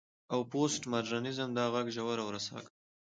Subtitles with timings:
[0.33, 2.71] او پوسټ ماډرنيزم دا غږ ژور او رسا کړ.